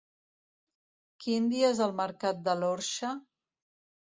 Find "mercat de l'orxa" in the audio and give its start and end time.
2.01-3.13